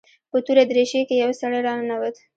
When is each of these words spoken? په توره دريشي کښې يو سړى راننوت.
په 0.29 0.37
توره 0.45 0.63
دريشي 0.71 1.01
کښې 1.07 1.15
يو 1.23 1.31
سړى 1.39 1.59
راننوت. 1.67 2.15